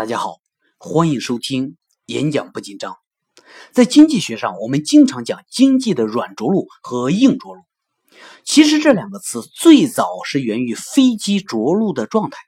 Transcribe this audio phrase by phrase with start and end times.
[0.00, 0.38] 大家好，
[0.78, 2.96] 欢迎收听演讲不紧张。
[3.70, 7.60] 在经济学上，我们经常讲经济的软着陆和硬着陆。
[8.42, 12.38] 其实这两个词最早是源于飞机着陆的状态。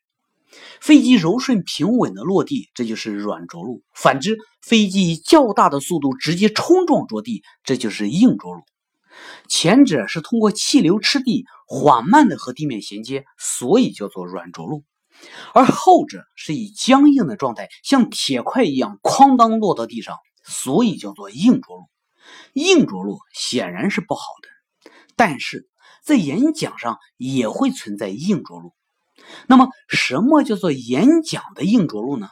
[0.81, 8.63] 飞机柔顺平稳的落地，这就是软着陆；反之，飞机以较大的速度直接冲撞着地，这就是硬着陆。
[9.47, 14.85] 前者是通过气流吃地，缓慢的和地面衔接，所以叫做软着陆。
[15.55, 21.85] 而后者是以僵硬的状态，像铁块一样哐当落到地上，所以叫做硬着陆。
[22.53, 25.69] 硬着陆显然是不好的，但是
[26.05, 28.73] 在演讲上也会存在硬着陆。
[29.47, 32.29] 那么，什么叫做演讲的硬着陆呢？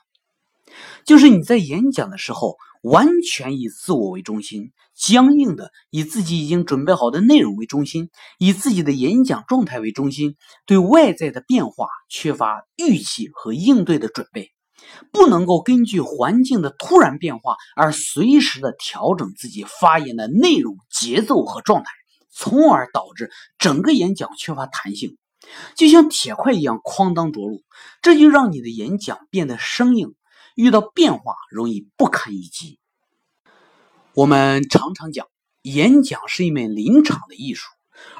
[1.04, 14.50] 就是你在演讲的时候，完全以自我为中心，僵硬的以自己已经准备好的内容为中心，以自己的演讲状态为中心，对外在的变化缺乏预期和应对的准备，
[15.12, 21.90] 不能够根据环境的突然变化而随时的调整自己发言的内容、节奏和状态，
[22.30, 25.18] 从而导致整个演讲缺乏弹性，
[25.76, 27.62] 就像铁块一样哐当着陆，
[28.00, 30.14] 这就让你的演讲变得生硬。
[30.54, 32.78] 遇到变化容易不堪一击。
[34.14, 35.26] 我们常常讲，
[35.62, 37.68] 演讲是一门临场的艺术，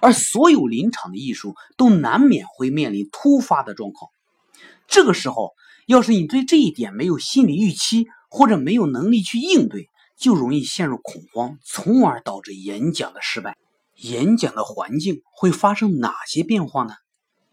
[0.00, 4.10] 而所有临场的艺术都难免会面临突发的状况。
[4.86, 5.52] 这个时候，
[5.86, 13.56] 要是你对这一点没有心理预期，或者没有能力去应对，就容易陷入恐慌，从而导致演讲的失败。
[13.96, 16.94] 演讲的环境会发生哪些变化呢？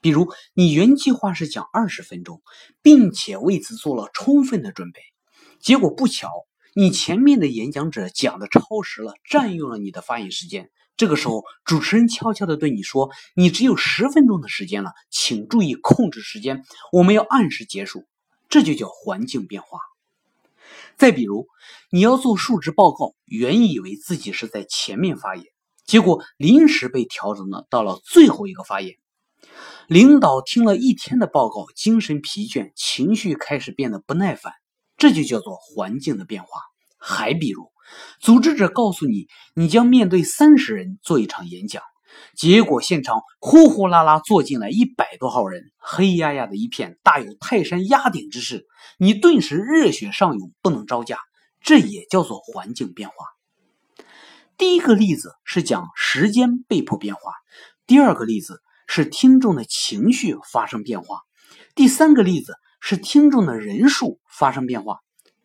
[0.08, 2.42] 比如，你原计划是讲二十分钟，
[2.82, 5.02] 并且为此做了充分的准备，
[5.60, 6.30] 结果不巧，
[6.74, 10.72] 你前面的演讲者讲的超时了，占用了你的发言时间。
[10.96, 16.64] 这个时候，主持人悄悄的对你说：“你只有十分钟的时间了，请注意控制时间，
[16.94, 18.06] 我们要按时结束。”
[18.48, 19.82] 这就叫环境变化。
[20.96, 21.50] 再比如，
[21.92, 25.48] 你要做述职报告，原以为自己是在前面发言，
[25.86, 28.96] 结果临时被调整了到了最后一个发言。
[29.88, 34.52] 领导听了一天的报告，精神疲倦，情绪开始变得不耐烦，
[34.98, 36.50] 这就叫做环境的变化。
[36.98, 37.72] 还比如，
[38.20, 41.82] 组织者告诉你，你将面对三十人做一场演讲，
[42.36, 48.66] 结果现场呼呼啦啦坐进来一百多号人，黑压压的一片，大有泰山压顶之势，
[48.98, 51.18] 你顿时热血上涌，不能招架，
[51.62, 53.16] 这也叫做环境变化。
[54.58, 57.22] 第一个例子是讲时间被迫变化，
[57.86, 58.62] 第二个例子。
[58.88, 61.20] 是听众的情绪发生变化。
[61.76, 64.98] 第三个例子是听众的人数发生变化。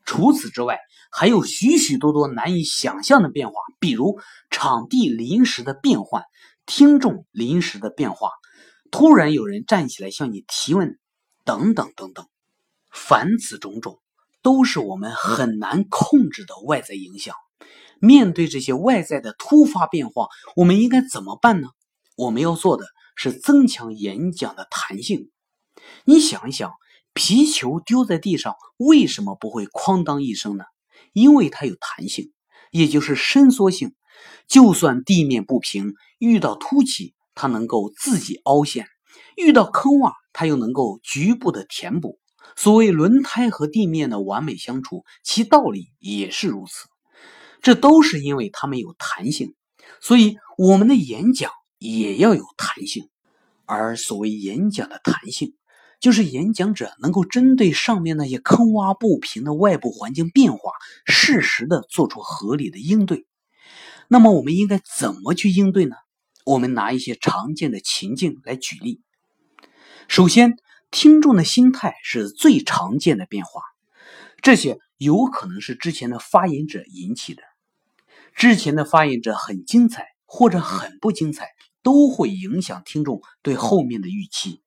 [0.04, 0.78] 除此之外，
[1.10, 4.18] 还有许许多多难以想象的变化，比如
[4.50, 6.24] 场地临时的变换、
[6.66, 8.30] 听众临时的变化、
[8.90, 10.98] 突然有人站起来向你提问，
[11.44, 12.26] 等等等等。
[12.90, 14.00] 凡此种种，
[14.42, 17.34] 都是我们很难控制的外在影响。
[18.00, 21.68] 面对这些外在的突发变化，我们应该怎么办呢？
[22.16, 22.84] 我们要做的。
[23.16, 25.30] 是增强演讲的弹性。
[26.04, 26.72] 你想一想，
[27.12, 30.64] 皮球丢在地上为什么不会哐当一声呢？
[31.12, 32.32] 因为它有弹性，
[32.70, 33.94] 也就是伸缩性。
[34.46, 38.84] 就算地面不平，遇到凸起，它能够自己凹陷；
[39.36, 42.18] 遇到坑洼，它又能够局部的填补。
[42.56, 46.88] 所谓轮胎和地面的完美相处，其道理也是如此。
[47.62, 49.54] 这都是因为它们有弹性。
[50.00, 51.50] 所以，我们的演讲。
[51.82, 53.08] 也要有弹性，
[53.66, 55.54] 而所谓演讲的弹性，
[56.00, 60.72] 就是演讲者能够针对上面那些坑洼不平的外部环境变化，
[61.04, 63.26] 适时的做出合理的应对。
[64.08, 65.96] 那么我们应该怎么去应对呢？
[66.44, 69.00] 我们拿一些常见的情境来举例。
[70.08, 70.56] 首先，
[70.90, 73.62] 听众的心态是最常见的变化，
[74.42, 77.42] 这些有可能是之前的发言者引起的。
[78.34, 81.50] 之前的发言者很精彩，或者很不精彩。
[81.82, 84.62] 都会影响听众对后面的预期，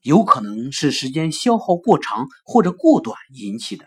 [0.00, 3.84] 有可能是时间消耗过长或者过短引起的，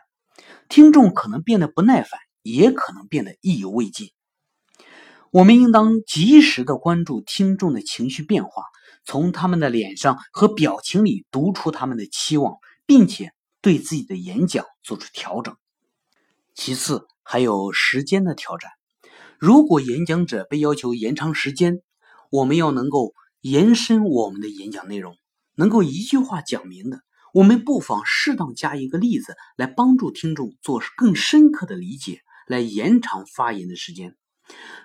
[0.69, 4.09] 听众可能变得不耐烦，也可能变得意犹未尽。
[5.31, 8.65] 我们应当及时的关注听众的情绪变化，
[9.03, 13.31] 从他们的脸上和表情里读出他们的期望，并且
[13.61, 15.55] 对自己的演讲做出调整。
[16.53, 18.69] 其次，还有时间的挑战，
[19.39, 21.81] 如果演讲者被要求延长时间。
[22.31, 25.17] 我们要能够延伸我们的演讲内容，
[25.55, 27.01] 能够一句话讲明的，
[27.33, 34.15] 我们不妨适当加一个例子，来帮助听众做更深刻的理解，来延长发言的时间。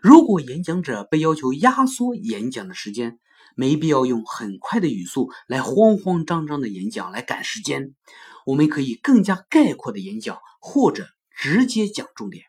[0.03, 3.21] 如果演讲者被要求压缩演讲的时间，
[3.55, 7.95] 没必要用很快的语速来慌慌张张的演讲来赶时间。
[8.45, 11.07] 我们可以更加概括的演讲，或者
[11.37, 12.45] 直接讲重点。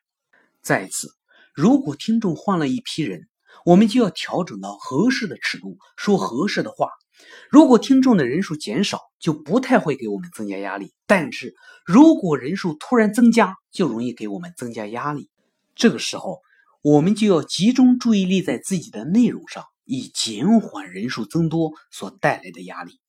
[0.64, 1.10] 再次，
[1.54, 3.28] 如果听众换了一批人，
[3.66, 6.90] 我们就要调整到合适的尺度，说合适的话。
[7.50, 11.56] 如果听众的人数减少，就不太会给我们增加压力；但是
[11.86, 15.30] 如果人数突然增加，就容易给我们增加压力。
[15.76, 16.42] 这个时候，
[16.84, 23.00] 我们就要集中注意力在自己的内容上，以减缓人数增多所带来的压力。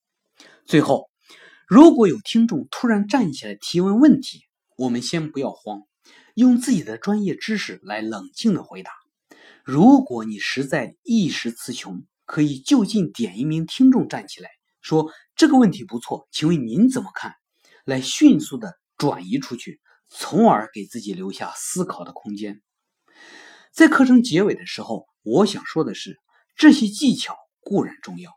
[0.64, 1.10] 最后，
[1.66, 4.40] 如果有听众突然站起来提问问题，
[4.76, 5.82] 我们先不要慌，
[6.34, 8.90] 用自己的专业知识来冷静的回答。
[9.70, 14.48] 如果你实在一时词穷，可以就近点一名听众站起来，
[14.80, 17.34] 说这个问题不错，请问您怎么看？
[17.84, 22.62] 来迅速的转移出去，从而给自己留下思考的空间。
[23.70, 26.16] 在课程结尾的时候，我想说的是，
[26.56, 28.30] 这些技巧固然重要，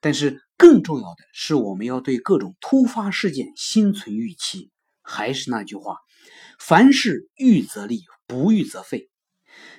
[0.00, 4.70] 但是更重要的是，我们要对各种突发事件心存预期。
[5.02, 5.98] 还是那句话，
[6.58, 9.09] 凡事预则立，不预则废。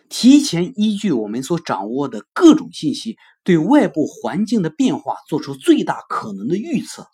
[0.10, 7.08] 提前依据我们所掌握的各种信息，对外部环境的变化做出最大可能的预测，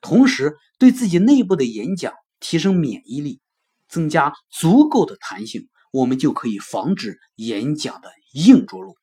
[0.00, 3.40] 同时对自己内部的演讲提升免疫力，
[3.88, 8.96] 增加足够的弹性，我们就可以防止演讲的硬着陆。